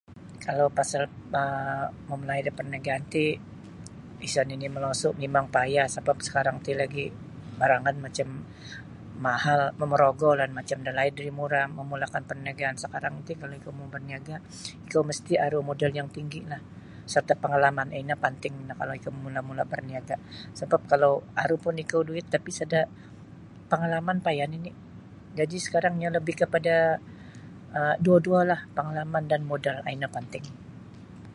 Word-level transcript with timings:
Kalau 0.47 0.67
pasal 0.77 1.01
ma 1.33 1.43
mamulai' 2.09 2.45
da 2.45 2.51
parniagaan 2.57 3.03
ti 3.13 3.25
isa' 4.27 4.47
nini' 4.49 4.73
molosu' 4.75 5.17
mimang 5.21 5.47
payah 5.55 5.87
sabap 5.95 6.17
sakarang 6.25 6.57
ti 6.65 6.71
lagi' 6.81 7.11
barangan 7.59 7.95
macam 8.05 8.27
mahal 9.25 9.59
morogolah 9.91 10.47
macam 10.57 10.77
dalaid 10.87 11.15
ri 11.23 11.31
murah 11.37 11.65
mamulakan 11.77 12.23
parniagaan. 12.29 12.75
Sakarang 12.83 13.15
ti 13.27 13.31
kalau 13.41 13.55
ikou 13.59 13.73
mau' 13.77 13.91
barniaga' 13.95 14.39
ikou 14.87 15.01
misti' 15.09 15.37
aru 15.45 15.59
modal 15.69 15.91
yang 15.99 16.09
tinggi'lah 16.17 16.61
sarta' 17.13 17.41
pangalaman 17.43 17.87
ino 18.01 18.15
panting 18.25 18.53
ino 18.63 18.73
kalau 18.79 18.93
ikou 18.99 19.13
mula-mula' 19.23 19.67
barniaga' 19.73 20.19
sabap 20.59 20.81
kalau 20.91 21.11
aru 21.41 21.55
pun 21.63 21.75
ikou 21.83 22.01
duit 22.07 22.25
tapi' 22.33 22.53
sada' 22.59 22.87
pangalaman 23.71 24.17
payah 24.25 24.47
nini' 24.53 24.73
jadi 25.39 25.55
sakarang 25.65 25.95
iyo 26.01 26.09
lebih 26.17 26.35
kapada 26.41 26.75
um 27.77 27.95
duo-duolah 28.03 28.61
pangalaman 28.77 29.23
dan 29.31 29.41
modal 29.51 29.77
um 29.79 29.87
ino 29.95 30.07
panting. 30.15 30.45